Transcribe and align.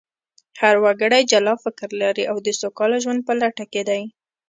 هر 0.61 0.75
وګړی 0.83 1.23
جلا 1.31 1.53
فکر 1.63 1.89
لري 2.03 2.23
او 2.31 2.37
د 2.45 2.47
سوکاله 2.61 2.97
ژوند 3.03 3.19
په 3.27 3.33
لټه 3.41 3.65
کې 3.71 3.81
دی 3.89 4.03